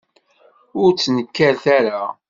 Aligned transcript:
Ur 0.81 0.89
ttnekkaret 0.93 1.65
ara. 1.77 2.01